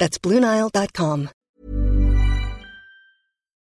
[0.00, 1.28] That's BlueNile.com.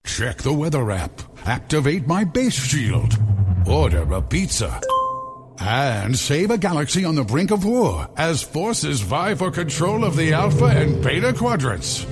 [0.05, 1.21] Check the weather app.
[1.45, 3.19] Activate my base shield.
[3.67, 4.81] Order a pizza.
[5.59, 10.17] And save a galaxy on the brink of war as forces vie for control of
[10.17, 12.05] the Alpha and Beta quadrants.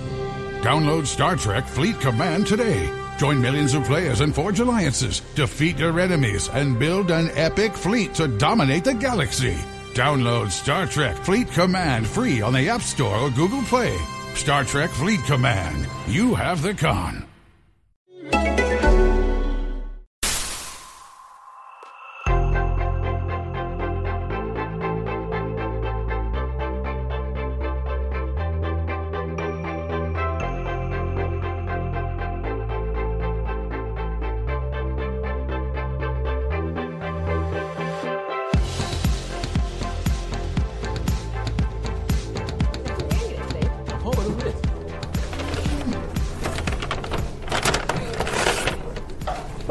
[0.63, 2.93] Download Star Trek Fleet Command today.
[3.19, 8.15] Join millions of players and forge alliances, defeat your enemies, and build an epic fleet
[8.15, 9.57] to dominate the galaxy.
[9.99, 13.99] Download Star Trek Fleet Command free on the App Store or Google Play.
[14.37, 15.89] Star Trek Fleet Command.
[16.07, 17.25] You have the con.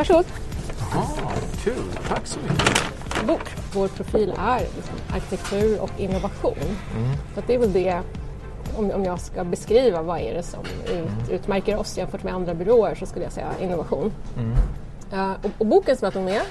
[0.08, 0.26] Varsågod.
[0.92, 1.32] Jaha,
[1.64, 1.74] kul.
[2.08, 3.28] Tack så mycket.
[3.28, 3.56] Bok.
[3.74, 6.78] Vår profil är liksom arkitektur och innovation.
[7.34, 8.02] Så att det är väl det,
[8.78, 10.60] om, om jag ska beskriva vad är det som
[10.94, 14.14] ut, utmärker oss jämfört med andra byråer så skulle jag säga innovation.
[15.12, 16.42] Eh, och, och boken som jag tog med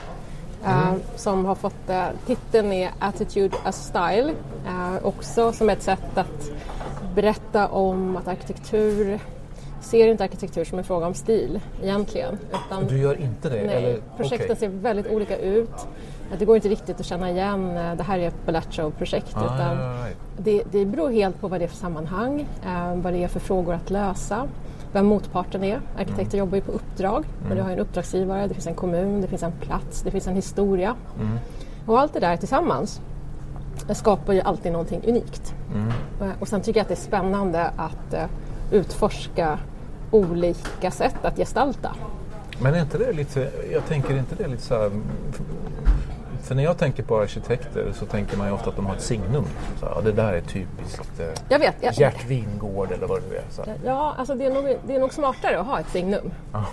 [0.65, 4.35] eh, som har fått uh, titeln är Attitude as Style.
[5.03, 6.51] också som ett sätt att
[7.15, 9.21] berätta om att arkitektur
[9.87, 12.39] ser inte arkitektur som en fråga om stil egentligen.
[12.67, 13.63] Utan Du gör inte det?
[13.67, 13.99] Nej, eller?
[14.17, 14.57] projekten Okej.
[14.57, 15.87] ser väldigt olika ut.
[16.39, 19.37] Det går inte riktigt att känna igen eh, det här är ett Bellaccio-projekt.
[19.37, 19.79] Ah, utan
[20.39, 23.41] det, det beror helt på vad det är för sammanhang, eh, vad det är för
[23.41, 24.49] frågor att lösa,
[24.93, 25.81] vem motparten är.
[25.99, 29.27] Arkitekter jobbar ju på uppdrag, men du har en uppdragsgivare, det finns en kommun, det
[29.29, 30.95] finns en plats, det finns en historia.
[31.87, 33.01] Och allt det där tillsammans
[33.93, 35.55] skapar ju alltid någonting unikt.
[36.21, 38.15] Eh, Och sen tycker jag att det är spännande att
[38.71, 39.59] utforska
[40.11, 41.95] olika sätt att gestalta.
[42.59, 44.91] Men är inte det lite, jag tänker inte det lite så här,
[46.47, 49.03] för när jag tänker på arkitekter så tänker man ju ofta att de har ett
[49.03, 49.45] signum.
[49.81, 53.23] Så, här, ja, det där är typiskt eh, Jag vet, jag, Gert Wingård eller vad
[53.23, 53.45] det nu är.
[53.51, 53.63] Så.
[53.63, 53.77] här.
[53.85, 56.31] Ja, alltså det är, nog, det är nog smartare att ha ett signum.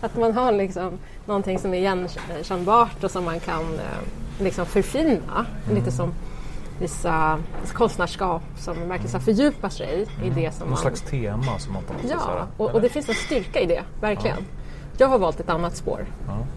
[0.00, 5.46] att man har liksom någonting som är igenkännbart och som man kan eh, liksom förfina.
[5.74, 6.14] Lite som
[6.82, 7.38] vissa
[7.72, 10.78] konstnärskap som verkligen fördjupar sig i det som Någon man...
[10.78, 14.36] slags tema som man här, Ja, och, och det finns en styrka i det, verkligen.
[14.98, 16.06] Jag har valt ett annat spår.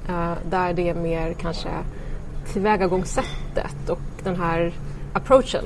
[0.09, 1.69] eh, där det är mer kanske
[2.53, 4.73] tillvägagångssättet och den här
[5.13, 5.63] approachen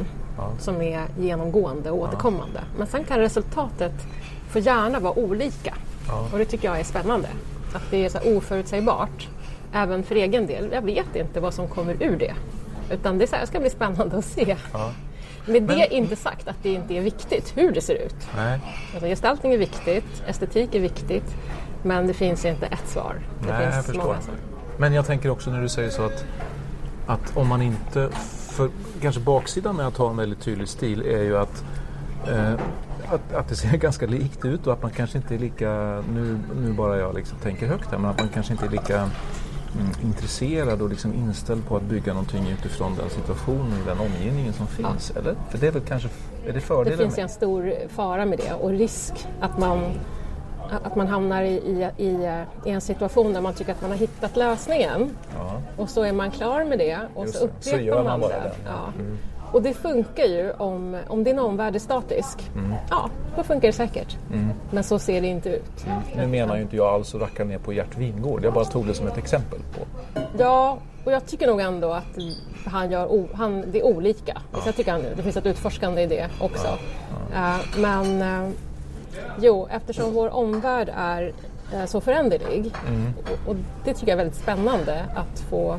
[0.60, 2.60] som är genomgående och återkommande.
[2.78, 3.94] Men sen kan resultatet
[4.50, 5.74] få gärna vara olika.
[6.32, 7.28] Och det tycker jag är spännande.
[7.74, 9.28] Att det är så oförutsägbart.
[9.74, 10.70] Även för egen del.
[10.74, 12.34] Jag vet inte vad som kommer ur det.
[12.92, 14.56] Utan det är så här, ska bli spännande att se.
[15.46, 18.16] Med det inte sagt att det inte är viktigt hur det ser ut.
[18.36, 18.60] Nej,
[18.92, 21.36] Alltså gestaltning är viktigt, estetik är viktigt,
[21.84, 23.16] men det finns inte ett svar.
[23.42, 24.36] Det Nej finns många svar.
[24.78, 26.26] Men jag tänker också när du säger så att,
[27.08, 28.10] att om man inte...
[28.50, 28.70] För
[29.02, 31.64] kanske baksidan med att ha en väldigt tydlig stil är ju att
[32.28, 32.54] Eh,
[33.12, 36.40] att, att det ser ganska likt ut och att man kanske inte är lika, nu,
[36.62, 39.10] nu bara jag liksom tänker högt här, men att man kanske inte är lika
[40.04, 44.68] intresserad och liksom inställd på att bygga någonting utifrån den situationen och den omgivningen som
[44.68, 45.12] finns.
[45.12, 45.36] Eller?
[45.50, 46.10] För det är väl kanske,
[46.44, 49.58] är det Det fördelen finns ju med en stor fara med det och risk att
[49.58, 49.80] man,
[50.84, 53.98] att man hamnar i, i, i, i en situation där man tycker att man har
[53.98, 55.10] hittat lösningen
[55.78, 57.52] och så är man klar med det och Just så det.
[57.60, 58.36] Så upprepar gör man man, det.
[58.36, 58.52] det.
[58.66, 58.94] Ja.
[59.52, 62.52] Och det funkar ju om, om din omvärld är statisk.
[62.56, 62.74] Mm.
[62.90, 64.18] Ja, då funkar det säkert.
[64.72, 65.86] Men så ser det inte ut.
[66.16, 68.88] Nu menar ju inte jag alls att racka ner på Gert Wingård, jag bara tog
[68.88, 70.10] det som ett exempel på.
[70.38, 72.18] Ja, och jag tycker nog ändå att
[72.66, 74.42] han gör han, det är olika.
[74.54, 76.68] Så jag tycker han, det finns ett utforskande i det också.
[77.34, 78.50] Eh, men, eh,
[79.42, 81.34] Jo, eftersom vår omvärld är
[81.74, 82.74] eh, så föränderlig
[83.24, 83.56] och, och
[83.86, 85.78] det tycker jag är väldigt spännande att få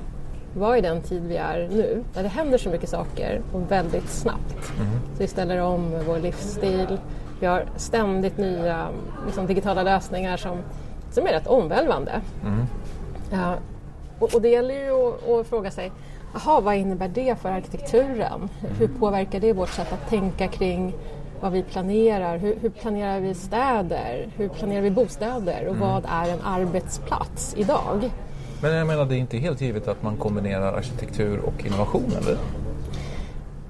[0.54, 4.08] vara i den tid vi är nu, där det händer så mycket saker och väldigt
[4.08, 4.66] snabbt.
[5.14, 6.98] Så vi ställer om vår livsstil,
[7.40, 8.88] vi har ständigt nya
[9.26, 10.58] liksom, digitala lösningar som,
[11.10, 12.20] som är rätt omvälvande.
[13.32, 13.54] Ja,
[14.18, 15.92] och, och det gäller ju att, att fråga sig,
[16.34, 18.48] jaha, vad innebär det för arkitekturen?
[18.78, 20.94] Hur påverkar det vårt sätt att tänka kring
[21.40, 22.38] vad vi planerar?
[22.38, 24.28] Hur, hur planerar vi städer?
[24.36, 25.66] Hur planerar vi bostäder?
[25.66, 28.10] Och vad är en arbetsplats idag?
[28.62, 32.36] Men jag menar, det är inte helt givet att man kombinerar arkitektur och innovation, eller?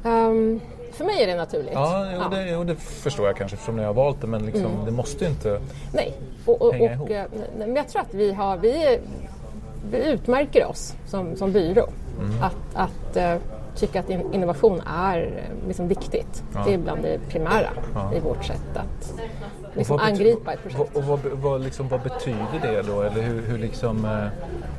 [0.05, 0.61] Ehm,
[0.93, 1.73] för mig är det naturligt.
[1.73, 2.29] Ja, jo, Ja.
[2.29, 5.25] Det, jo, det förstår jag kanske eftersom ni har valt det, men liksom, det måste
[5.25, 5.61] ju inte...
[5.93, 6.15] Nej,
[6.45, 7.09] och, och, hänga ihop.
[7.09, 8.99] och, eh, nej, men jag tror att vi, har, vi,
[9.91, 11.89] vi utmärker oss som, som byrå.
[12.21, 12.43] Mm.
[12.43, 13.35] Att, att eh,
[13.77, 16.45] tycka att in, innovation är eh, liksom viktigt.
[16.67, 17.71] Det är bland det primära
[18.17, 19.15] i vårt sätt att
[19.75, 20.97] liksom angripa ett projekt.
[20.97, 23.03] Och vad, vad, liksom, vad betyder det då?
[23.03, 24.27] Eller hur, hur, liksom, eh,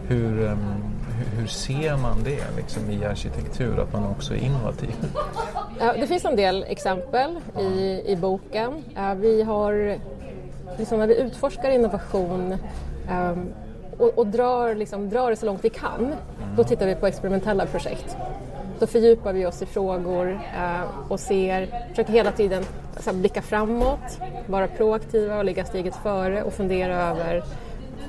[0.07, 0.83] hur, ehm,
[1.38, 4.95] hur, ser man det liksom, i arkitektur, att man också är innovativ?
[5.79, 8.83] Ja, det finns en del exempel i, i boken.
[8.97, 9.97] Eh, Vi har,
[10.77, 12.57] liksom när vi utforskar innovation
[13.09, 13.53] ehm,
[13.97, 16.15] och, och drar, liksom, drar det så långt vi kan,
[16.57, 18.17] då tittar vi på experimentella projekt.
[18.81, 22.63] Då fördjupar vi oss i frågor eh, och ser, försöker hela tiden
[23.13, 27.44] blicka framåt, vara proaktiva och ligga steget före och fundera över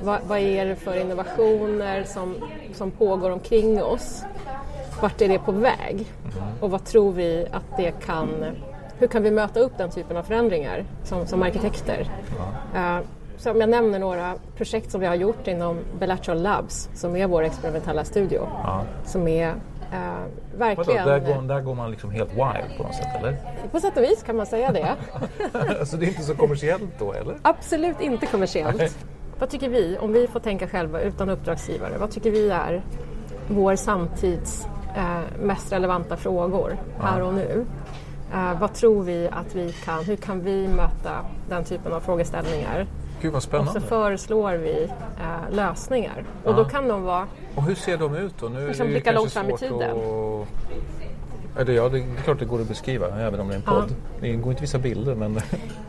[0.02, 2.34] vad, vad är det för innovationer som,
[2.74, 4.24] som pågår omkring oss?
[5.00, 6.06] Vart är det på väg?
[6.60, 8.28] Och vad tror vi att det kan...
[8.98, 12.08] Hur kan vi möta upp den typen av förändringar som, som arkitekter?
[12.74, 12.98] Eh,
[13.36, 17.26] så om jag nämner några projekt som vi har gjort inom Bellatrol Labs som är
[17.26, 18.46] vår experimentella studio.
[19.04, 19.54] Som är
[19.92, 21.06] eh, Vadå, verkligen...
[21.06, 23.36] där, går, där går man liksom helt wild på något sätt, eller?
[23.70, 24.96] På sätt och vis kan man säga det.
[25.80, 27.34] alltså det är inte så kommersiellt då, eller?
[27.42, 28.98] Absolut inte kommersiellt.
[29.38, 32.82] Vad tycker vi, om vi får tänka själva utan uppdragsgivare, vad tycker vi är
[33.48, 34.66] vår samtids
[34.96, 37.66] eh, mest relevanta frågor här och nu?
[38.34, 42.86] Eh, vad tror vi att vi kan, hur kan vi möta den typen av frågeställningar?
[43.22, 43.80] Gud vad Och spännande.
[43.80, 44.90] så föreslår vi
[45.20, 46.24] eh, lösningar.
[46.44, 48.48] Och då kan de vara Och hur ser de ut då?
[48.48, 49.90] Nu är Liksom det ju blicka kanske långt fram i tiden.
[49.90, 51.60] Att...
[51.60, 53.94] Eller ja, det är klart det går att beskriva även om det är en podd.
[54.20, 55.40] Det går inte att visa bilder men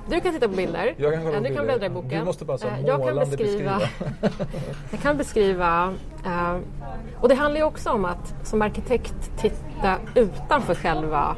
[0.09, 0.93] Du kan titta på bilder.
[0.97, 2.19] Jag kan kolla Eh, du kan bläddra i boken.
[2.19, 3.81] Du måste bara så Eh, jag kan målande beskriva,
[4.91, 5.93] jag kan beskriva
[6.25, 6.57] eh,
[7.19, 11.35] och det handlar ju också om att som arkitekt titta utanför själva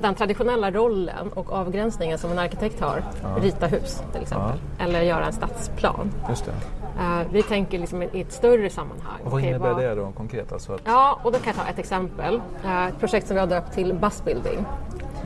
[0.00, 3.02] den traditionella rollen och avgränsningen som en arkitekt har.
[3.40, 4.58] Rita hus till exempel.
[4.78, 6.10] Eller göra en stadsplan.
[6.98, 9.20] Eh, vi tänker liksom i ett större sammanhang.
[9.24, 10.52] Och vad innebär vad- det då konkret?
[10.52, 12.40] Alltså att Ja, och då kan jag ta ett exempel.
[12.64, 14.64] Eh, ett projekt som vi har döpt till Buzzbuilding.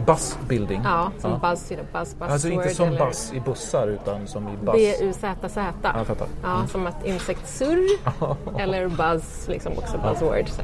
[0.07, 0.81] bussbuilding?
[0.85, 2.31] Ja, som buzz, you know, buzz, buzzword.
[2.31, 4.75] Alltså inte som eller buss i bussar utan som i buss.
[4.75, 5.61] B-U-Z-Z.
[5.83, 6.27] Ja, jag fattar.
[6.43, 7.87] Ja, som ett insektssurr
[8.59, 10.49] eller buzz, liksom också buzzword.
[10.49, 10.63] Så.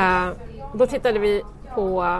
[0.00, 0.28] Eh,
[0.74, 1.42] då tittade vi
[1.74, 2.18] på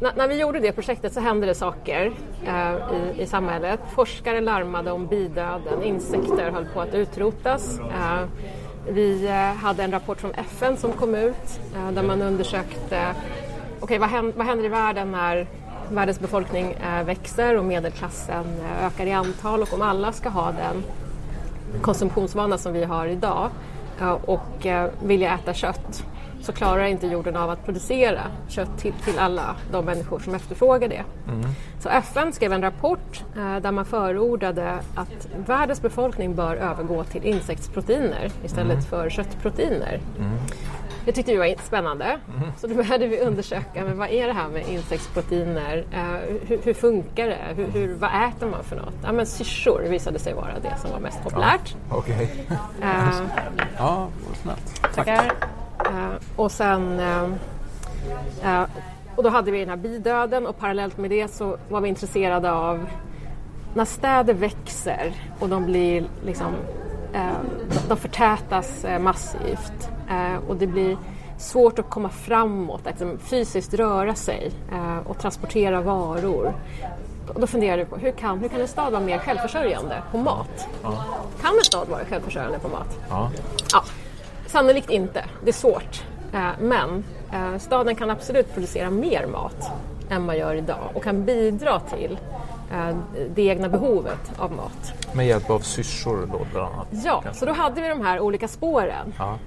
[0.00, 2.12] N- när vi gjorde det projektet så hände det saker
[2.46, 3.80] eh, i, i samhället.
[3.94, 7.78] Forskare larmade om bidöden, insekter höll på att utrotas.
[7.80, 8.28] Eh,
[8.88, 13.06] vi eh, hade en rapport från FN som kom ut eh, där man undersökte
[13.80, 15.46] okay, vad, händer, vad händer i världen när
[15.90, 20.52] världens befolkning eh, växer och medelklassen eh, ökar i antal och om alla ska ha
[20.52, 20.84] den
[21.82, 23.50] konsumtionsvana som vi har idag
[24.00, 26.04] eh, och eh, vilja äta kött
[26.46, 30.88] så klarar inte jorden av att producera kött till, till alla de människor som efterfrågar
[30.88, 31.02] det.
[31.80, 37.24] Så FN skrev en rapport eh, där man förordade att världens befolkning bör övergå till
[37.24, 40.00] insektsproteiner istället för köttproteiner.
[41.04, 42.18] Det tyckte vi var spännande.
[42.58, 45.84] Så då började vi undersöka men vad är det här med insektsproteiner.
[45.92, 47.38] Eh, hur, hur funkar det?
[47.56, 48.94] Hur, hur, vad äter man för något?
[49.04, 51.76] Ja, men syrsor visade sig vara det som var mest populärt.
[51.90, 52.30] Okej.
[52.82, 52.88] Eh,
[53.78, 54.08] Ja,
[54.42, 54.94] snällt.
[54.94, 55.14] tackar.
[55.24, 55.30] Eh,
[56.36, 57.24] och sen eh,
[58.44, 58.66] eh,
[59.16, 62.52] och då hade vi den här bidöden och parallellt med det så var vi intresserade
[62.52, 62.86] av
[63.74, 66.54] när städer växer och de blir liksom
[67.12, 67.36] eh,
[67.88, 70.96] de förtätas eh, massivt eh, och det blir
[71.38, 76.54] svårt att komma framåt, att liksom fysiskt röra sig eh, och transportera varor.
[77.34, 80.18] Och då funderade vi på hur kan, hur kan en stad vara mer självförsörjande på
[80.18, 80.68] mat?
[81.40, 82.98] Kan en stad vara självförsörjande på mat?
[83.08, 83.30] Ja.
[83.72, 83.82] Ja,
[84.46, 85.24] sannolikt inte.
[85.44, 86.04] Det är svårt.
[86.32, 89.70] Eh, Men eh, staden kan absolut producera mer mat
[90.10, 92.18] än man gör idag och kan bidra till
[92.72, 92.96] eh,
[93.34, 94.92] det egna behovet av mat.
[95.12, 96.86] Med hjälp av syrsor då bland annat.
[96.90, 97.40] Ja, kanske.
[97.40, 99.14] så då hade vi de här olika spåren.
[99.18, 99.38] Ja.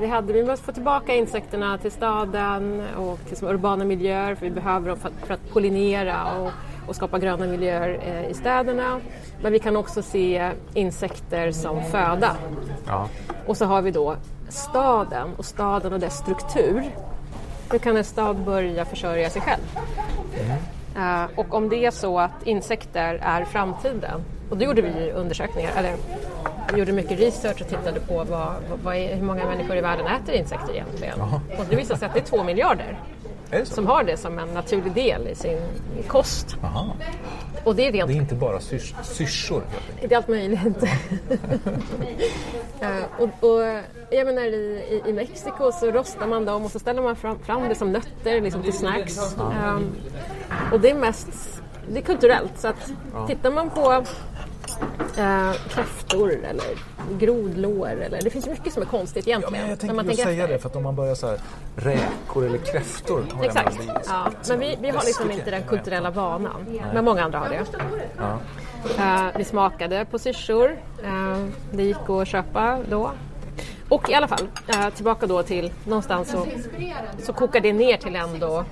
[0.00, 4.50] Vi, hade, vi måste få tillbaka insekterna till staden och till urbana miljöer för vi
[4.50, 6.50] behöver dem för att, för att pollinera och,
[6.88, 9.00] och skapa gröna miljöer i städerna.
[9.42, 12.36] Men vi kan också se insekter som föda.
[12.86, 13.08] Ja.
[13.46, 14.16] Och så har vi då
[14.52, 16.84] staden och staden och dess struktur.
[17.70, 19.62] Hur kan en stad börja försörja sig själv?
[20.96, 25.70] Eh, och om det är så att insekter är framtiden, och då gjorde vi undersökningar,
[25.76, 25.96] eller
[26.72, 30.06] vi gjorde mycket research och tittade på vad, vad, är, hur många människor i världen
[30.06, 31.20] äter insekter egentligen.
[31.58, 32.98] Och det visade sig att det är två miljarder?
[33.64, 35.58] Som har det som en naturlig del i sin
[36.08, 36.56] kost.
[36.62, 36.96] Aha.
[37.64, 39.62] Och det är rent Det är inte bara syrs- syrsor
[40.00, 40.60] det är allt möjligt.
[42.80, 43.62] Eh, och, och
[44.10, 47.38] jag menar i, i, i Mexiko så rostar man dem och så ställer man fram,
[47.38, 49.36] fram det som nötter liksom till snacks.
[49.38, 49.92] Ehm,
[50.72, 51.28] och det är mest
[51.88, 52.58] det är kulturellt.
[52.58, 52.90] Så att
[53.28, 54.04] tittar man på
[55.18, 56.66] eh, kräftor eller
[57.18, 59.62] grodlår eller det finns mycket som är konstigt Ja, egentligen.
[59.62, 60.54] men jag tänkte man tänker säga efter.
[60.54, 61.38] det, för att om man börjar så här
[61.76, 63.78] räkor eller kräftor har Exakt.
[63.78, 64.00] det.
[64.06, 64.30] Ja.
[64.48, 66.66] Men vi, vi har liksom inte den kulturella vanan.
[66.94, 67.64] Men många andra har det.
[68.98, 70.76] Eh, vi smakade på syrsor.
[71.04, 73.10] Eh, det gick att köpa då.
[73.88, 76.46] Och i alla fall, eh, tillbaka då till någonstans så,
[77.22, 78.64] så kokar det ner till ändå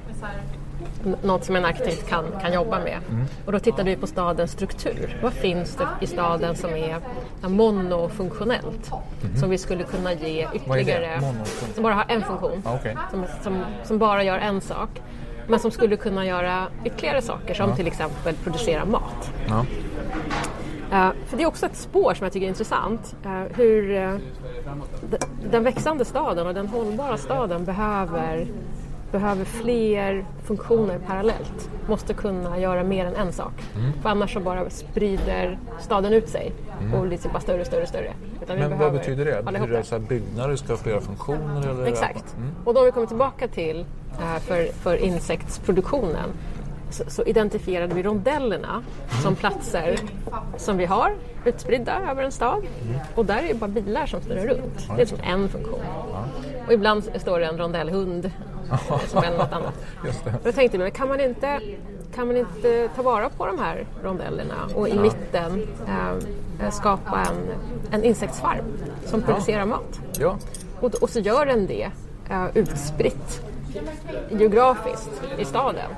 [1.23, 2.99] något som en arkitekt kan, kan jobba med.
[3.47, 5.19] Och då tittade vi på stadens struktur.
[5.23, 6.97] Vad finns det i staden som är
[7.49, 8.91] monofunktionellt?
[9.41, 11.21] Som vi skulle kunna ge ytterligare,
[11.75, 12.63] som bara har en funktion.
[12.65, 12.97] Ja, okej.
[13.11, 14.89] som, som, som bara gör en sak.
[15.49, 19.31] Men som skulle kunna göra ytterligare saker som till exempel producera mat.
[19.49, 19.65] Ja.
[20.93, 23.17] Eh, för det är också ett spår som jag tycker är intressant.
[23.25, 23.89] eh, hur
[25.11, 25.19] d-
[25.51, 28.47] den växande staden och den hållbara staden behöver,
[29.13, 31.71] behöver fler funktioner parallellt.
[31.87, 33.53] Måste kunna göra mer än en sak.
[34.03, 36.53] För annars så bara sprider staden ut sig
[36.95, 38.13] och blir typ bara större, större, större.
[38.43, 39.43] Utan Men vad betyder det?
[39.43, 41.71] Betyder det här byggnader ska ha flera funktioner?
[41.71, 42.37] Eller Exakt.
[42.65, 43.87] Och då vi kommer tillbaka till
[44.21, 46.31] eh, för, för insektsproduktionen
[46.91, 48.83] så, så identifierade vi rondellerna
[49.23, 49.99] som platser
[50.57, 51.13] som vi har
[51.45, 52.63] utspridda över en stad.
[53.15, 54.89] Och där är det bara bilar som snurrar runt.
[54.97, 55.81] Det är som en funktion.
[56.67, 58.31] Och ibland står det en rondellhund
[59.09, 59.75] som är något annat.
[60.05, 60.35] Just det.
[60.45, 61.61] Då tänkte vi, men kan man inte,
[62.15, 67.37] kan man inte ta vara på de här rondellerna och i mitten eh, skapa en,
[67.91, 68.65] en insektsfarm
[69.05, 70.01] som producerar mat?
[70.19, 70.37] Ja.
[70.81, 71.91] Och, och så gör den det
[72.31, 73.43] eh, utspritt
[74.31, 75.91] geografiskt i staden.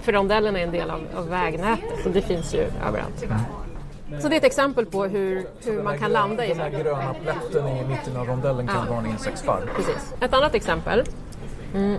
[0.00, 3.24] För rondellen är en del av, av vägnätet så det finns ju överallt.
[4.20, 7.14] Så det är ett exempel på hur, hur man kan landa i Den här gröna
[7.22, 8.90] plätten i mitten av rondellen kan Ja.
[8.90, 9.62] vara en insektsfarm.
[9.76, 10.14] Precis.
[10.20, 11.04] Ett annat exempel.
[11.74, 11.96] Mm.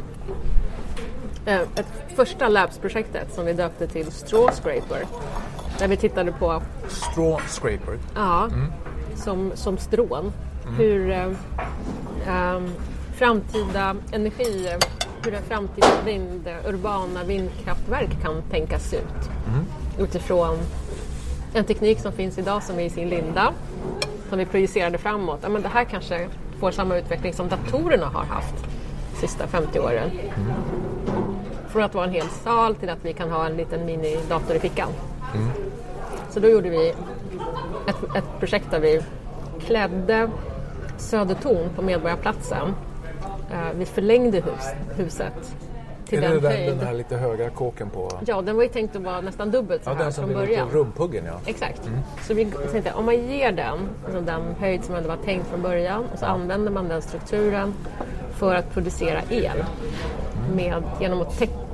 [1.46, 5.06] Eh, Ett första Labs-projektet som vi döpte till Straw Scraper.
[5.80, 7.98] Där vi tittade på Straw scraper.
[8.16, 8.50] Ja,
[9.16, 10.32] som, som strån.
[10.78, 11.28] Hur eh,
[12.28, 12.72] ehm,
[13.16, 14.70] framtida energi,
[15.26, 19.30] hur en framtida vind, urbana vindkraftverk kan tänkas ut.
[20.00, 20.58] Utifrån
[21.54, 23.54] en teknik som finns idag som är i sin linda,
[24.30, 25.40] som vi projicerade framåt.
[25.42, 26.28] Ja, men det här kanske
[26.60, 28.56] får samma utveckling som datorerna har haft
[29.14, 30.12] de sista 50 åren.
[31.76, 34.60] Från att vara en hel sal till att vi kan ha en liten minidator i
[34.60, 34.90] fickan.
[36.30, 36.90] Så då gjorde vi
[37.88, 39.02] ett, ett projekt där vi
[39.60, 40.30] klädde
[40.98, 42.74] Södertorn på Medborgarplatsen.
[43.52, 44.66] Eh, vi förlängde hus,
[44.96, 45.56] huset
[46.06, 48.12] till Är det den den, den här lite höga kåken på...
[48.26, 50.34] Ja, den var ju tänkt att vara nästan dubbelt så Ja, här den som från
[50.34, 50.70] början.
[50.70, 51.40] rumphuggen ja.
[51.46, 51.82] Exakt.
[52.22, 55.62] Så vi tänkte om man ger den alltså den höjd som ändå var tänkt från
[55.62, 57.74] början och så använder man den strukturen
[58.32, 59.64] för att producera el
[60.56, 61.65] med, genom att täcka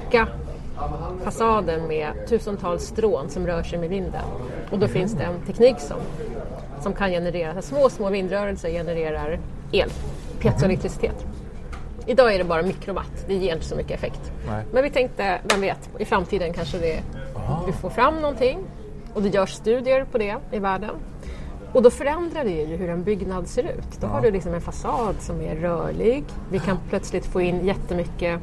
[1.24, 4.24] fasaden med tusentals strån som rör sig med vinden.
[4.72, 5.98] Och då finns det en teknik som,
[6.82, 9.39] som kan generera, så små, små vindrörelser genererar
[9.72, 9.89] el,
[10.39, 11.25] piezoelektricitet.
[12.06, 14.32] Idag är det bara mikrowatt, det ger inte så mycket effekt.
[14.48, 14.65] Nej.
[14.74, 17.00] Men vi tänkte, vem vet, i framtiden kanske det,
[17.65, 18.60] vi får fram någonting
[19.13, 20.96] och det görs studier på det i världen.
[21.74, 24.01] Och då förändrar det ju hur en byggnad ser ut.
[24.01, 26.24] Då har du liksom en fasad som är rörlig.
[26.51, 28.39] Vi kan plötsligt få in jättemycket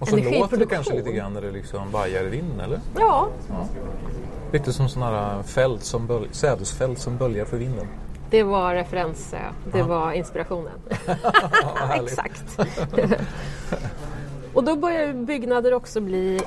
[0.00, 2.80] Och så låter det kanske lite grann när det liksom vajar i vinden eller?
[2.98, 3.28] Ja,
[4.52, 7.86] Lite som sådana här fält som böl- sädesfält som böljar för vinden.
[8.30, 9.34] det var referens,
[9.72, 10.72] det var inspirationen.
[11.94, 12.44] Exakt.
[14.54, 16.40] och då börjar byggnader också bli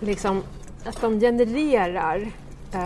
[0.00, 0.42] liksom
[0.84, 2.30] att de genererar
[2.72, 2.80] eh,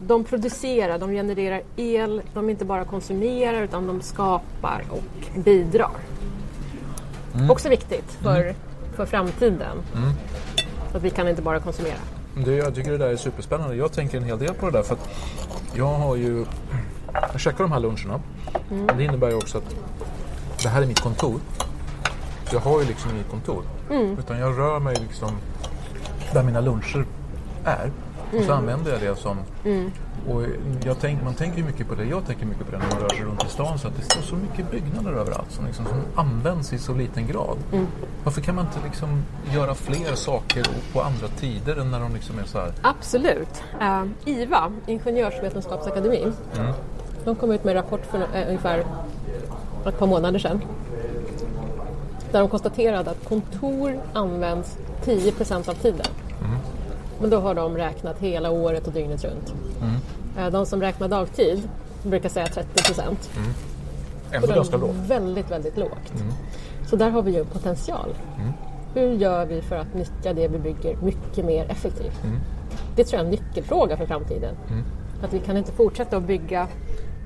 [0.00, 5.90] de producerar, de genererar el, de inte bara konsumerar utan de skapar och bidrar.
[7.50, 8.54] Också viktigt för,
[8.96, 9.76] för framtiden.
[10.90, 11.98] Så att vi kan inte bara konsumera.
[12.44, 13.76] Det, jag tycker det där är superspännande.
[13.76, 15.08] Jag tänker en hel del på det där för att
[15.74, 16.44] jag har ju...
[17.32, 18.20] Jag checkar de här luncherna.
[18.96, 19.76] Det innebär ju också att
[20.62, 21.40] det här är mitt kontor.
[22.52, 23.62] Jag har ju liksom inget kontor.
[24.18, 25.30] Utan jag rör mig liksom
[26.32, 27.04] där mina luncher
[27.64, 27.90] är.
[28.38, 29.38] Och så använder jag det som...
[30.28, 30.42] Och
[30.84, 33.08] jag tänk, man tänker mycket på det, jag tänker mycket på det när man rör
[33.08, 35.98] sig runt i stan, så att det står så mycket byggnader överallt som, liksom, som
[36.14, 37.58] används i så liten grad.
[38.24, 39.22] Varför kan man inte liksom
[39.54, 42.72] göra fler saker på andra tider än när de liksom är så här...
[42.82, 43.62] Absolut.
[43.80, 46.32] Eh, IVA, Ingenjörsvetenskapsakademin,
[47.24, 48.84] de kom ut med en rapport för eh, ungefär
[49.86, 50.62] ett par månader sedan.
[52.32, 56.06] Där de konstaterade att kontor används 10% av tiden.
[57.20, 59.54] Men då har de räknat hela året och dygnet runt.
[59.82, 59.88] Eh,
[60.52, 61.68] De som räknar dagtid
[62.02, 63.30] brukar säga 30 procent.
[64.32, 64.94] Ändå ganska lågt.
[64.94, 66.12] Väldigt, väldigt lågt.
[66.86, 68.14] Så där har vi ju en potential.
[68.94, 72.20] Hur gör vi för att nyttja det vi bygger mycket mer effektivt?
[72.96, 74.54] Det tror jag är en nyckelfråga för framtiden.
[75.22, 76.66] Att vi kan inte fortsätta att bygga,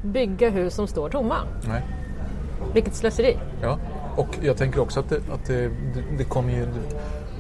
[0.05, 1.37] bygga hus som står tomma.
[1.69, 1.83] Nej.
[2.75, 3.39] Vilket slöseri.
[3.63, 3.79] Ja,
[4.17, 5.71] och jag tänker också att det, att det,
[6.19, 6.67] det kommer ju...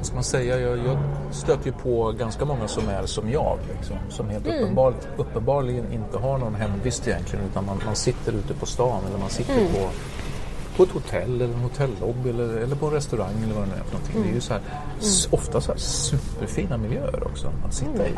[0.00, 0.58] Vad ska man säga?
[0.60, 0.98] Jag, jag
[1.30, 3.58] stöter ju på ganska många som är som jag.
[3.78, 7.44] Liksom, som helt uppenbar, uppenbarligen inte har någon hemvist egentligen.
[7.50, 9.88] Utan man, man sitter ute på stan eller man sitter på,
[10.76, 13.74] på ett hotell eller en hotellobby eller, eller på en restaurang eller vad det nu
[13.80, 14.22] är för någonting.
[14.22, 14.62] Det är ju så här,
[15.00, 18.12] s- ofta så här superfina miljöer också att sitta i.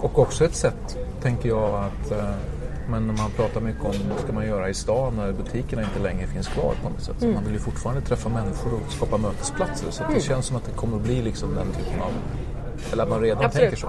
[0.00, 2.24] Och också ett sätt, tänker jag, att eh,
[2.90, 6.26] men man pratar mycket om vad ska man göra i stan när butikerna inte längre
[6.26, 7.16] finns kvar på något sätt.
[7.18, 9.90] Så man vill ju fortfarande träffa människor och skapa mötesplatser.
[9.90, 12.12] Så att det känns som att det kommer att bli liksom den typen av...
[12.92, 13.70] Eller att man redan Absolut.
[13.70, 13.88] tänker så.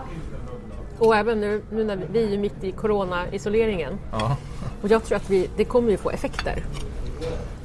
[1.05, 3.93] Och även nu, nu när vi, vi är ju mitt i corona-isoleringen.
[4.11, 4.37] Ja.
[4.81, 6.63] Och jag tror att vi, det kommer ju få effekter.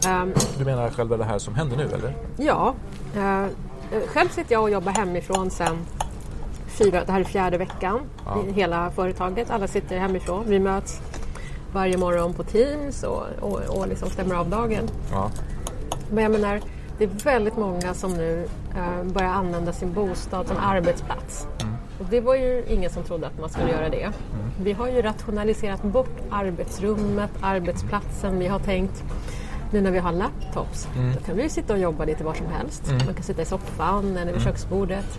[0.06, 2.16] Ehm, Du menar själva det här som händer nu eller?
[2.36, 2.74] Ja,
[3.16, 3.46] eh,
[4.06, 5.76] själv sitter jag och jobbar hemifrån sen
[6.66, 8.00] fyra, det här är fjärde veckan
[8.48, 9.50] i hela företaget.
[9.50, 10.44] Alla sitter hemifrån.
[10.48, 11.00] Vi möts
[11.74, 14.88] varje morgon på Teams och, och, och liksom stämmer av dagen.
[15.12, 15.30] Ja.
[16.10, 16.60] Men jag menar,
[16.98, 21.46] det är väldigt många som nu eh, börjar använda sin bostad som arbetsplats.
[21.98, 24.10] Och det var ju ingen som trodde att man skulle göra det.
[24.62, 28.38] Vi har ju rationaliserat bort arbetsrummet, arbetsplatsen.
[28.38, 29.04] Vi har tänkt,
[29.72, 32.46] nu när vi har laptops, då kan vi ju sitta och jobba lite var som
[32.46, 32.92] helst.
[33.06, 35.18] Man kan sitta i soffan eller vid köksbordet.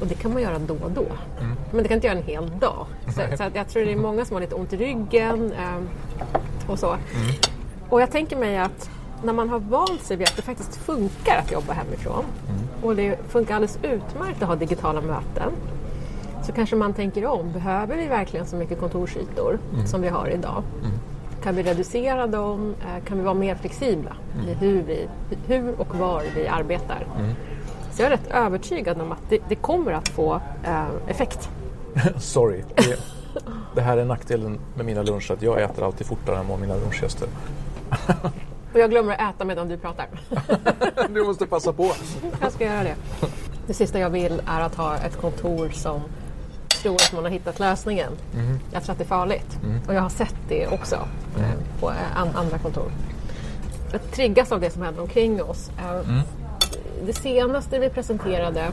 [0.00, 1.06] Och det kan man göra då och då.
[1.72, 2.86] Men det kan inte göra en hel dag.
[3.08, 6.70] Så, så att jag tror det är många som har lite ont i ryggen eh,
[6.70, 6.96] och så.
[7.88, 8.90] Och jag tänker mig att
[9.24, 12.24] när man har vant sig vid att det faktiskt funkar att jobba hemifrån
[12.82, 15.50] och det funkar alldeles utmärkt att ha digitala möten
[16.42, 17.52] så kanske man tänker om.
[17.52, 20.62] Behöver vi verkligen så mycket kontorsytor som vi har idag?
[21.42, 22.74] Kan vi reducera dem?
[22.80, 24.16] Eh, Kan vi vara mer flexibla
[24.48, 25.08] i hur, vi,
[25.46, 27.06] hur och var vi arbetar?
[27.94, 31.48] Så jag är rätt övertygad om att det, det kommer att få eh, effekt.
[32.18, 32.62] Sorry.
[32.76, 32.98] Det,
[33.74, 35.32] det här är nackdelen med mina luncher.
[35.32, 37.28] Att jag äter alltid fortare än vad mina lunchgäster.
[38.72, 40.06] Och jag glömmer att äta medan du pratar.
[41.08, 41.92] Du måste passa på.
[42.40, 42.94] Jag ska göra det.
[43.66, 46.00] Det sista jag vill är att ha ett kontor som
[46.82, 48.12] tror att man har hittat lösningen.
[48.72, 49.58] Jag tror att det är farligt.
[49.88, 50.94] Och jag har sett det också
[51.38, 52.90] eh, på eh, an- andra kontor.
[53.92, 55.70] Jag triggas av det som händer omkring oss.
[55.78, 56.18] Eh,
[57.06, 58.64] Det senaste vi presenterade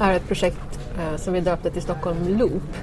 [0.00, 2.76] är ett projekt eh, som vi döpte till Stockholm Loop.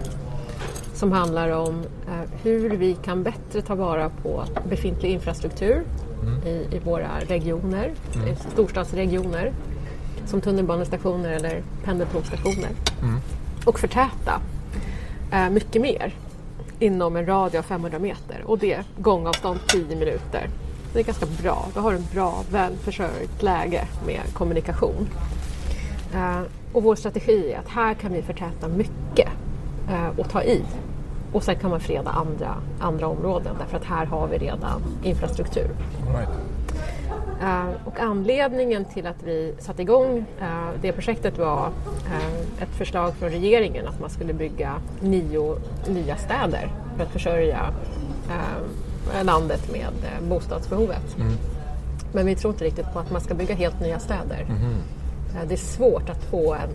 [0.94, 5.84] Som handlar om eh, hur vi kan bättre ta vara på befintlig infrastruktur
[6.46, 9.54] i, i våra regioner, i storstadsregioner.
[10.26, 12.70] Som tunnelbanestationer eller pendeltågsstationer.
[13.66, 14.42] Och förtäta
[15.32, 16.14] eh, mycket mer
[16.80, 20.50] inom en radie av 500 meter och det gångavstånd 10 minuter.
[20.96, 21.68] Det är ganska bra.
[21.74, 25.08] Vi har en bra, välförsörjt läge med kommunikation.
[26.14, 26.42] Eh,
[26.74, 29.30] och vår strategi är att här kan vi förtäta mycket
[29.90, 30.62] eh, och ta i.
[31.34, 35.70] Och sen kan man freda andra, andra områden därför att här har vi redan infrastruktur.
[36.08, 36.30] Right.
[37.42, 41.70] Eh, och anledningen till att vi satte igång eh, det projektet var
[42.06, 47.74] eh, ett förslag från regeringen att man skulle bygga nio nya städer för att försörja
[48.30, 48.64] eh,
[49.24, 51.18] landet med eh, bostadsbehovet.
[52.14, 54.46] Men vi tror inte riktigt på att man ska bygga helt nya städer.
[55.36, 56.70] Eh, det är svårt att få en,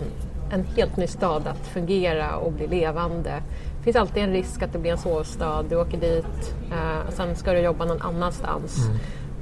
[0.51, 3.43] en helt ny stad att fungera och bli levande.
[3.79, 5.63] Det finns alltid en risk att det blir en sovstad.
[5.69, 8.89] Du åker dit, eh, och sen ska du jobba någon annanstans.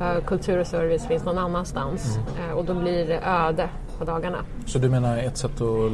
[0.01, 4.39] Eh, kultur och service finns någon annanstans eh, och då blir det öde på dagarna.
[4.67, 5.93] Så du menar ett sätt att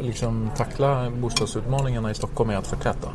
[0.00, 3.08] liksom tackla bostadsutmaningarna i Stockholm är att förtäta?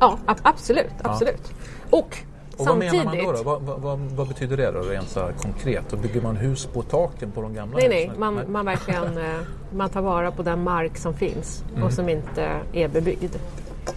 [0.00, 0.92] Ja, ab- absolut.
[1.02, 1.52] absolut.
[1.90, 2.16] Och, Och
[2.56, 2.92] vad samtidigt...
[2.92, 3.32] menar man då?
[3.32, 3.42] då?
[3.42, 5.84] Vad, vad, vad, vad betyder det då rent så konkret?
[5.90, 8.20] Då bygger man hus på taken på de gamla Nej, nej, husen?
[8.20, 9.40] man, man verkligen eh,
[9.76, 13.34] man tar vara på den mark som finns och som inte är bebyggd.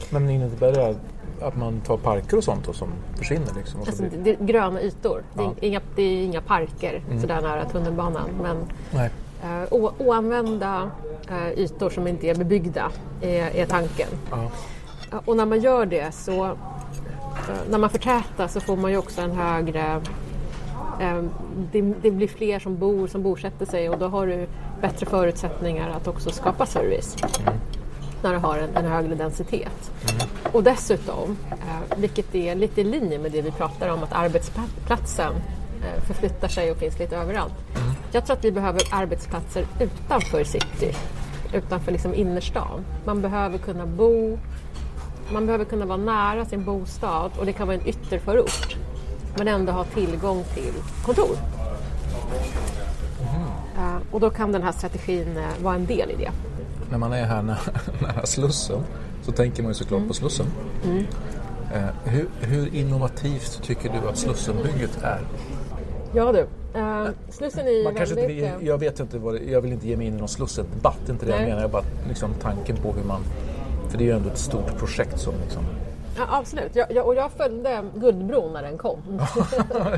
[0.10, 0.96] Men innebär det
[1.42, 3.48] att man tar parker och sånt och som försvinner?
[3.58, 4.20] Liksom, och så Alltså, blir...
[4.24, 5.24] det är gröna ytor.
[5.34, 5.54] Det är, Ja.
[5.62, 8.30] inga, det är inga parker sådär nära tunnelbanan.
[8.42, 8.58] Men
[8.92, 9.10] Nej.
[9.44, 10.92] eh, oanvända
[11.30, 14.08] eh, ytor som inte är bebyggda, är, är tanken.
[14.32, 14.52] Ja.
[15.26, 16.52] Och när man gör det så, eh,
[17.70, 20.02] när man förtätar så får man ju också en högre
[21.02, 21.24] eh,
[21.72, 24.48] det, det blir fler som bor, som bosätter sig och då har du
[24.82, 27.16] bättre förutsättningar att också skapa service.
[28.24, 29.92] När du har en, en högre densitet.
[30.52, 35.34] Och dessutom, eh, vilket är lite i linje med det vi pratar om, att arbetsplatsen
[36.08, 37.54] förflyttar sig och finns lite överallt.
[38.12, 40.96] Jag tror att vi behöver arbetsplatser utanför city,
[41.54, 42.86] utanför liksom innerstan.
[43.06, 44.38] Man behöver kunna bo,
[45.34, 48.76] man behöver kunna vara nära sin bostad och det kan vara en ytterförort
[49.38, 50.74] men ändå ha tillgång till
[51.06, 51.38] kontor.
[53.78, 56.32] Eh, och då kan den här strategin eh, vara en del i det.
[56.92, 57.58] När man är här nära,
[58.02, 58.84] nära Slussen
[59.24, 60.08] så tänker man ju såklart Mm.
[60.08, 60.46] på Slussen.
[61.74, 65.20] Eh, hur, hur innovativt tycker du att Slussenbygget är?
[66.14, 66.48] Ja du,
[67.30, 68.44] Slussen är ju Man kanske inte, väldigt...
[68.62, 71.10] eh, jag vet inte vad det, jag vill inte ge mig in i någon Slussendebatt,
[71.10, 71.50] inte det jag Nej.
[71.50, 71.62] menar.
[71.62, 73.22] Jag bara liksom tanken på hur man...
[73.90, 75.64] För det är ju ändå ett stort projekt som liksom...
[76.18, 79.00] Ja, absolut, jag, jag, och jag följde Guldbron när den kom.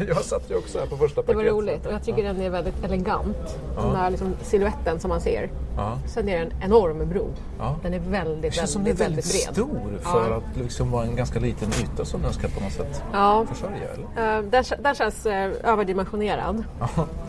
[0.07, 1.53] jag satt ju också här på första Det var paketet.
[1.53, 3.59] roligt och jag tycker den är väldigt elegant.
[3.75, 5.51] Den där liksom siluetten som man ser.
[5.77, 5.97] Ja.
[6.07, 7.27] Sen är det en enorm bro.
[7.59, 7.75] Ja.
[7.83, 9.99] Den är väldigt, Det känns som det är väldigt, väldigt, väldigt bred.
[10.01, 10.35] stor för Ja.
[10.37, 13.75] att liksom vara en ganska liten yta som den ska på något sätt Ja, försörja.
[13.93, 14.37] Eller?
[14.37, 16.63] eh, den, kä- den känns eh, överdimensionerad.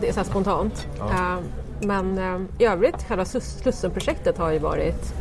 [0.01, 0.87] Det är så spontant.
[0.99, 1.37] Eh,
[1.81, 5.13] men eh, i övrigt, själva Slus- Slussenprojektet har ju varit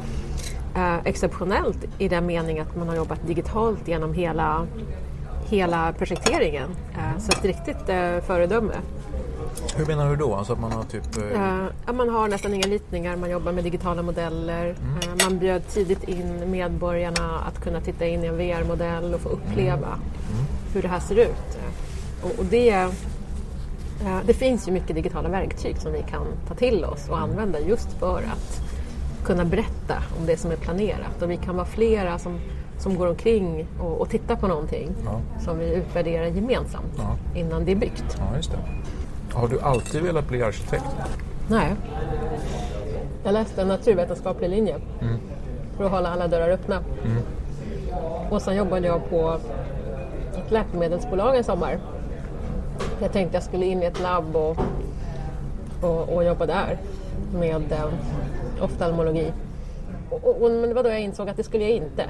[0.74, 4.66] eh, exceptionellt i den mening att man har jobbat digitalt genom hela,
[5.48, 6.70] hela projekteringen.
[6.92, 8.74] Eh, så ett riktigt eh, föredöme.
[9.76, 10.34] Hur menar du då?
[10.34, 11.02] Alltså att man har typ...
[11.16, 14.68] eh, man har nästan inga ritningar, man jobbar med digitala modeller.
[15.02, 19.28] Eh, man bjöd tidigt in medborgarna att kunna titta in i en VR-modell och få
[19.28, 19.98] uppleva
[20.74, 21.58] hur det här ser ut.
[22.22, 22.88] Och, och det,
[24.24, 27.92] det finns ju mycket digitala verktyg som vi kan ta till oss och använda just
[27.92, 28.62] för att
[29.24, 31.22] kunna berätta om det som är planerat.
[31.22, 32.40] Och vi kan vara flera som,
[32.78, 35.20] som går omkring och, och tittar på någonting Ja.
[35.44, 37.16] som vi utvärderar gemensamt Ja.
[37.40, 38.04] innan det är byggt.
[38.18, 38.58] Ja, just det.
[39.34, 40.84] Har du alltid velat bli arkitekt?
[41.48, 41.74] Nej.
[43.24, 44.76] Jag läste en naturvetenskaplig linje
[45.76, 46.80] för att hålla alla dörrar öppna.
[48.30, 49.38] Och sen jobbade jag på
[50.36, 51.78] ett läkemedelsbolag en sommar.
[53.00, 54.56] Jag tänkte jag skulle in i ett labb och,
[55.80, 56.78] och, och jobba där
[57.34, 57.84] med eh,
[58.62, 59.32] oftalmologi.
[60.10, 62.04] Och, och, men det var då jag insåg att det skulle jag inte.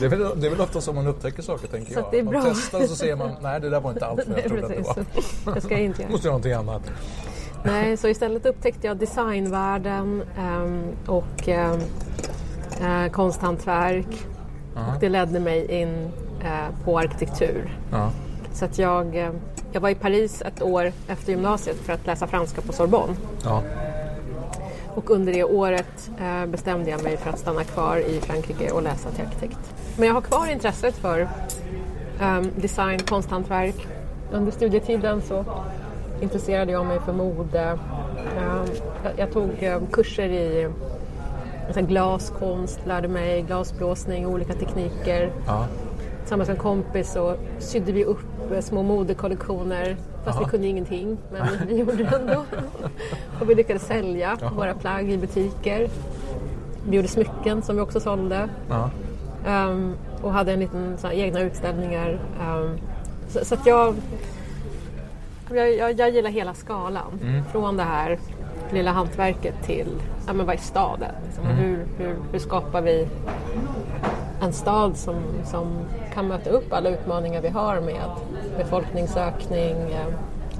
[0.00, 2.08] Det är, väl, det är väl ofta som man upptäcker saker, tänker Så jag.
[2.10, 2.42] det är man bra.
[2.48, 4.68] testar och så ser man, nej det där var inte allt vad jag trodde att
[4.76, 4.82] det
[5.46, 5.54] var.
[5.54, 6.12] Det ska jag inte göra.
[6.12, 6.82] måste göra någonting annat.
[7.64, 11.80] Nej, så istället upptäckte jag designvärlden ehm, och ehm,
[12.80, 14.26] eh, konsthantverk.
[14.74, 16.10] Och det ledde mig in
[16.44, 17.78] eh, på arkitektur.
[17.92, 18.10] Ja.
[18.52, 19.30] Så att jag, eh,
[19.72, 23.14] jag var i Paris ett år efter gymnasiet för att läsa franska på Sorbonne.
[23.44, 23.62] Ja.
[24.98, 28.82] Och under det året eh, bestämde jag mig för att stanna kvar i Frankrike och
[28.82, 29.74] läsa till arkitekt.
[29.98, 31.28] Men jag har kvar intresset för
[32.20, 33.86] ehm, design, konsthantverk.
[34.32, 35.44] Under studietiden så
[36.20, 37.60] intresserade jag mig för mode.
[37.60, 38.66] Ehm,
[39.04, 40.68] jag, jag tog eh, kurser i
[41.66, 45.32] alltså, glaskonst, lärde mig glasblåsning, och olika tekniker.
[45.46, 45.66] Ja.
[46.28, 49.96] Tillsammans med en kompis så sydde vi upp eh, små modekollektioner.
[50.24, 52.44] Fast vi kunde ingenting, men vi gjorde det ändå.
[53.40, 55.88] och vi lyckades sälja våra plagg i butiker.
[56.88, 58.48] Vi gjorde smycken som vi också sålde.
[59.46, 62.18] Ehm, och hade en liten så här, egna utställningar.
[62.40, 62.78] Ehm,
[63.28, 63.94] så, så att jag,
[65.54, 67.20] jag, jag, jag gillar hela skalan.
[67.52, 68.18] Från det här
[68.70, 69.88] lilla hantverket till
[70.26, 71.14] ja, men vad är staden?
[71.26, 73.08] Liksom, och hur, hur, hur skapar vi
[74.40, 75.66] en stad som, som
[76.14, 78.10] kan möta upp alla utmaningar vi har med
[78.56, 80.06] befolkningsökning, eh,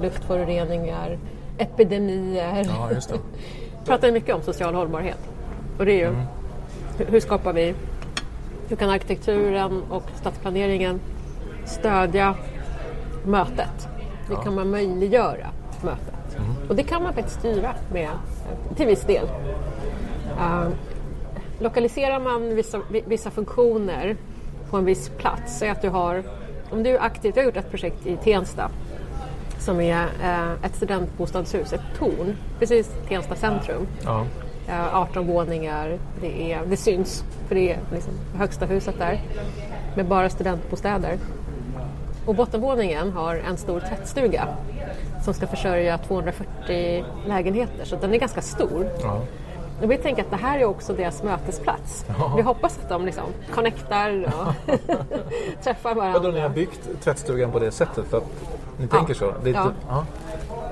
[0.00, 1.18] luftföroreningar,
[1.58, 2.64] epidemier.
[2.68, 3.18] ja, just det.
[3.84, 5.18] pratar mycket om social hållbarhet.
[5.78, 6.14] Och det är ju
[6.98, 7.74] hur, hur skapar vi,
[8.68, 11.00] hur kan arkitekturen och stadsplaneringen
[11.64, 12.34] stödja
[13.24, 13.88] mötet?
[14.28, 15.50] Hur kan man möjliggöra
[15.82, 16.14] mötet?
[16.68, 18.08] Och det kan man faktiskt styra med,
[18.76, 19.24] till viss del.
[20.38, 20.68] Uh,
[21.58, 24.16] lokaliserar man vissa, vi- vissa funktioner
[24.70, 26.22] på en viss plats, säg att du har,
[26.70, 28.70] om du är aktiv, jag har gjort ett projekt i Tensta
[29.58, 33.86] som är eh, ett studentbostadshus, ett torn, precis Tensta centrum.
[34.04, 34.24] Ja.
[34.68, 39.20] Eh, 18 våningar, det, är, det syns för det är liksom högsta huset där
[39.96, 41.18] med bara studentbostäder.
[42.26, 44.48] Och bottenvåningen har en stor tvättstuga
[45.24, 48.88] som ska försörja 240 lägenheter så den är ganska stor.
[49.02, 49.20] Ja.
[49.82, 52.04] Och vi tänker att det här är också deras mötesplats.
[52.36, 54.74] Vi hoppas att de liksom connectar och
[55.64, 56.48] träffar Vadå, ni har varandra.
[56.48, 58.24] byggt tvättstugan på det sättet för att
[58.80, 59.32] ni tänker så?
[59.44, 59.62] Det är Ja.
[59.62, 60.04] inte- ja.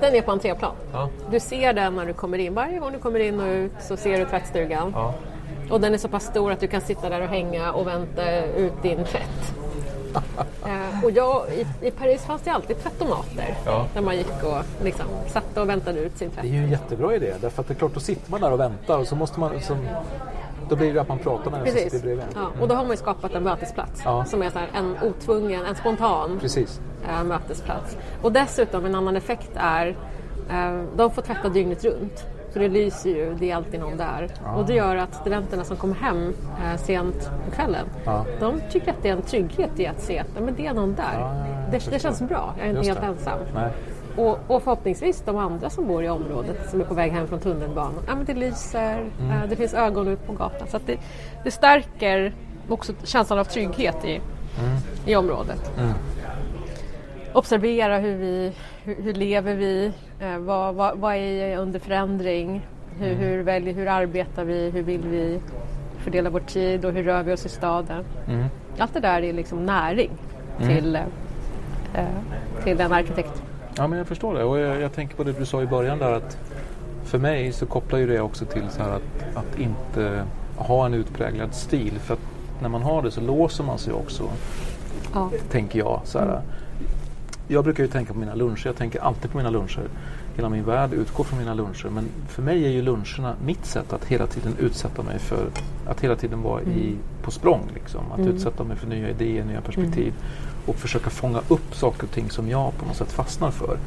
[0.01, 0.71] Den är på entréplan.
[0.93, 1.09] Ja.
[1.31, 2.53] Du ser den när du kommer in.
[2.53, 4.91] Varje gång du kommer in och ut så ser du tvättstugan.
[4.95, 5.13] Ja.
[5.69, 8.45] Och den är så pass stor att du kan sitta där och hänga och vänta
[8.45, 9.53] ut din tvätt.
[10.67, 13.57] Eh, och jag, i, I Paris fanns det alltid tvättomater.
[13.65, 13.85] Ja.
[13.93, 16.41] Där man gick och liksom, satt och väntade ut sin tvätt.
[16.43, 18.51] Det är ju en jättebra idé därför att det är klart då sitter man där
[18.51, 19.77] och väntar och så måste man liksom,
[20.69, 22.25] då blir det att man pratar med den som sitter bredvid.
[22.35, 24.25] Ja, och då har man ju skapat en mötesplats Ja.
[24.25, 26.79] som är så här en otvungen, en spontan Precis.
[27.09, 27.97] eh, mötesplats.
[28.21, 29.87] Och dessutom en annan effekt är
[30.51, 32.25] eh, de får tvätta dygnet runt.
[32.57, 34.29] Så det lyser ju, det är alltid någon där.
[34.55, 38.25] Och det gör att studenterna som kommer hem eh, sent på kvällen, Ja.
[38.39, 40.73] de tycker att det är en trygghet i att se att "Ja, men det är
[40.73, 41.03] någon där.
[41.19, 43.07] Ja, ja, ja, det, det känns bra, jag är inte Just helt det.
[43.07, 43.39] ensam.
[43.55, 43.71] Nej.
[44.15, 47.39] Och, och förhoppningsvis de andra som bor i området som är på väg hem från
[47.39, 48.03] tunnelbanan.
[48.07, 49.31] Ja, men det lyser, Mm.
[49.31, 50.67] eh, det finns ögon ut på gatan.
[50.67, 50.97] Så det,
[51.43, 52.33] det stärker
[52.69, 54.77] också känslan av trygghet i, Mm.
[55.05, 55.71] i området.
[57.33, 62.67] Observera hur, vi, hur, hur lever vi, eh, vad, vad, vad är under förändring,
[62.99, 63.17] hur, Mm.
[63.19, 65.39] hur, väljer, hur arbetar vi, hur vill vi
[65.97, 68.03] fördela vår tid och hur rör vi oss i staden.
[68.27, 68.45] Mm.
[68.77, 70.11] Allt det där är liksom näring
[70.59, 71.01] till, eh,
[71.93, 72.05] eh,
[72.63, 73.43] till en arkitekt.
[73.77, 74.43] Ja, men jag förstår det.
[74.43, 76.37] Och jag, jag tänker på det du sa i början där att
[77.03, 80.23] för mig så kopplar ju det också till så här att, att inte
[80.55, 81.93] ha en utpräglad stil.
[81.99, 82.19] För att
[82.61, 84.23] när man har det så låser man sig också,
[85.13, 85.29] Ja.
[85.51, 86.01] tänker jag.
[86.03, 86.41] Så här,
[87.47, 88.67] Jag brukar ju tänka på mina luncher.
[88.67, 89.89] Jag tänker alltid på mina luncher.
[90.35, 91.89] Hela min värld utgår från mina luncher.
[91.89, 95.47] Men för mig är ju luncherna mitt sätt att hela tiden utsätta mig för
[95.85, 97.61] att hela tiden vara i, på språng.
[97.73, 98.11] Liksom.
[98.11, 100.13] Att utsätta mig för nya idéer, nya perspektiv.
[100.65, 103.77] Och försöka fånga upp saker och ting som jag på något sätt fastnar för.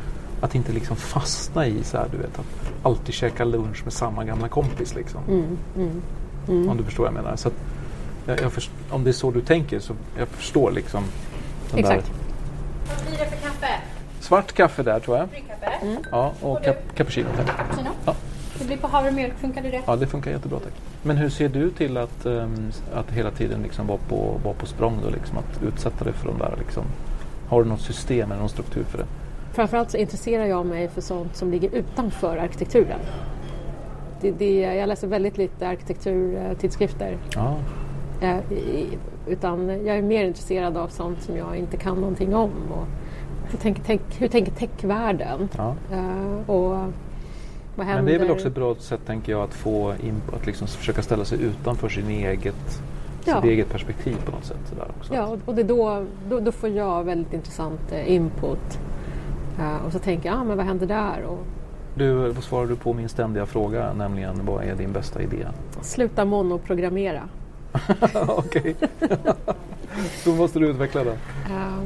[0.40, 4.24] Att inte liksom fastna i så här, du vet, att alltid käka lunch med samma
[4.24, 4.94] gamla kompis.
[4.94, 5.20] Liksom.
[6.70, 7.36] Om du förstår vad jag menar.
[7.36, 7.54] Så att
[8.26, 11.04] jag, jag först, om det är så du tänker så jag förstår liksom.
[11.70, 12.06] den Exakt.
[12.06, 12.19] Där.
[14.20, 15.28] Svart kaffe där tror jag.
[16.10, 17.56] Ja, och cap- cappuccino tack.
[18.06, 18.14] Ja.
[18.58, 19.80] Det blir på havremjölk, funkar det?
[19.86, 20.72] Ja, det funkar jättebra tack.
[21.02, 24.66] Men hur ser du till att, ehm, att hela tiden liksom vara, på, vara på
[24.66, 26.84] språng då, liksom, att utsätta dig för de där liksom.
[27.48, 29.04] Har du något system eller någon struktur för det?
[29.52, 32.98] Framförallt så intresserar jag mig för sånt som ligger utanför arkitekturen.
[34.20, 37.16] Det, det, jag läser väldigt lite arkitekturtidskrifter.
[38.20, 38.98] Ja, i-
[39.30, 42.50] utan jag är mer intresserad av sånt som jag inte kan någonting om.
[42.72, 42.86] Och
[43.50, 45.48] hur, tänker, tänk, hur tänker techvärlden?
[45.56, 45.74] ja.
[46.46, 46.76] Och
[47.76, 47.94] vad händer?
[48.02, 50.66] Men det är väl också ett bra sätt tänker jag att få in, att liksom
[50.66, 52.82] försöka ställa sig utanför sin eget,
[53.24, 53.34] Ja.
[53.34, 54.56] sitt eget perspektiv på något sätt.
[54.68, 55.14] Sådär också.
[55.14, 58.78] Ja, och- det då, då, då får jag väldigt intressant eh, input.
[59.58, 61.22] Eh, och så tänker jag, ah, men vad händer där?
[61.28, 61.38] Och
[61.94, 65.46] Du, vad svarar du på min ständiga fråga, nämligen vad är din bästa idé?
[65.80, 67.22] sluta monoprogrammera.
[68.28, 68.76] Okej.
[70.24, 71.18] Då måste du utveckla det.
[71.50, 71.78] Eh,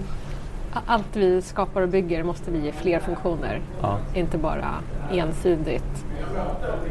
[0.86, 3.60] allt vi skapar och bygger måste vi ge fler funktioner.
[3.82, 3.98] Ja.
[4.14, 4.74] Inte bara
[5.12, 6.04] ensidigt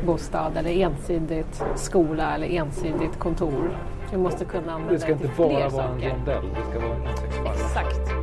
[0.06, 3.69] bostad eller ensidigt skola eller ensidigt kontor.
[4.12, 6.10] Vi måste kunna använda Det ska det inte till bara fler vara en saker.
[6.10, 7.56] rondell, det ska vara en insektspark.
[7.56, 8.23] Exakt.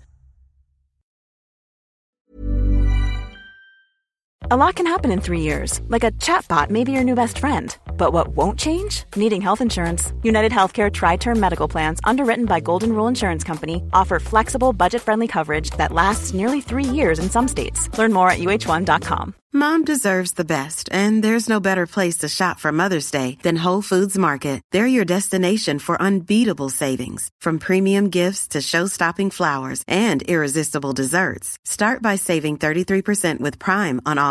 [4.49, 7.37] A lot can happen in three years, like a chatbot may be your new best
[7.37, 7.77] friend.
[7.95, 9.03] But what won't change?
[9.15, 10.13] Needing health insurance.
[10.23, 15.03] United Healthcare Tri Term Medical Plans, underwritten by Golden Rule Insurance Company, offer flexible, budget
[15.03, 17.95] friendly coverage that lasts nearly three years in some states.
[17.99, 19.35] Learn more at uh1.com.
[19.53, 23.57] Mom deserves the best, and there's no better place to shop for Mother's Day than
[23.57, 24.61] Whole Foods Market.
[24.71, 31.57] They're your destination for unbeatable savings, from premium gifts to show-stopping flowers and irresistible desserts.
[31.65, 34.30] Start by saving 33% with Prime on all